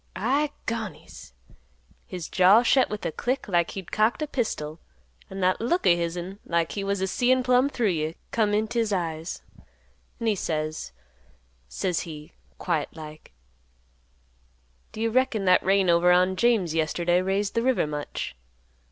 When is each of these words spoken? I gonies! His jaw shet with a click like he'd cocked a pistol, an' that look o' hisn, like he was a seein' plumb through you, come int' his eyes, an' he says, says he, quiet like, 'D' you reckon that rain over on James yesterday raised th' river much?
I 0.15 0.49
gonies! 0.65 1.33
His 2.07 2.27
jaw 2.27 2.63
shet 2.63 2.89
with 2.89 3.05
a 3.05 3.11
click 3.11 3.47
like 3.47 3.69
he'd 3.77 3.91
cocked 3.91 4.23
a 4.23 4.27
pistol, 4.27 4.79
an' 5.29 5.41
that 5.41 5.61
look 5.61 5.85
o' 5.85 5.95
hisn, 5.95 6.39
like 6.43 6.71
he 6.71 6.83
was 6.83 7.01
a 7.01 7.05
seein' 7.07 7.43
plumb 7.43 7.69
through 7.69 7.91
you, 7.91 8.15
come 8.31 8.51
int' 8.55 8.73
his 8.73 8.91
eyes, 8.91 9.43
an' 10.19 10.25
he 10.25 10.33
says, 10.33 10.91
says 11.67 11.99
he, 11.99 12.33
quiet 12.57 12.89
like, 12.95 13.31
'D' 14.91 15.01
you 15.01 15.11
reckon 15.11 15.45
that 15.45 15.61
rain 15.61 15.87
over 15.87 16.11
on 16.11 16.35
James 16.35 16.73
yesterday 16.73 17.21
raised 17.21 17.53
th' 17.53 17.61
river 17.61 17.85
much? 17.85 18.35